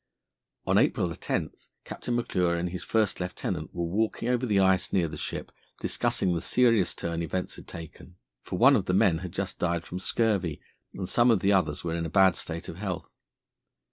On 0.65 0.79
April 0.79 1.13
10, 1.15 1.51
Captain 1.85 2.15
McClure 2.15 2.55
and 2.55 2.69
his 2.71 2.83
first 2.83 3.19
lieutenant 3.19 3.71
were 3.71 3.85
walking 3.85 4.29
over 4.29 4.47
the 4.47 4.59
ice 4.59 4.91
near 4.91 5.07
the 5.07 5.15
ship, 5.15 5.51
discussing 5.79 6.33
the 6.33 6.41
serious 6.41 6.95
turn 6.95 7.21
events 7.21 7.55
had 7.55 7.67
taken, 7.67 8.15
for 8.41 8.57
one 8.57 8.75
of 8.75 8.85
the 8.85 8.95
men 8.95 9.19
had 9.19 9.31
just 9.31 9.59
died 9.59 9.85
from 9.85 9.99
scurvy, 9.99 10.59
and 10.95 11.07
some 11.07 11.29
of 11.29 11.41
the 11.41 11.53
others 11.53 11.83
were 11.83 11.93
in 11.93 12.07
a 12.07 12.09
bad 12.09 12.35
state 12.35 12.67
of 12.67 12.77
health. 12.77 13.19